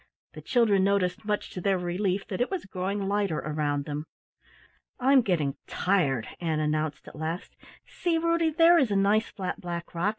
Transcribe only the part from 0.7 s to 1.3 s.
noticed,